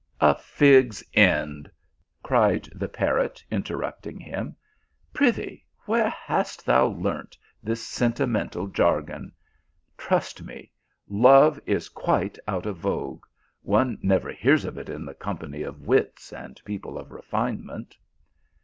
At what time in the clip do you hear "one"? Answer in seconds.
13.61-13.99